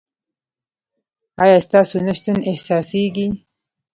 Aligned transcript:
ایا 1.43 1.57
ستاسو 1.67 1.97
نشتون 2.07 2.37
احساسیږي؟ 2.49 3.27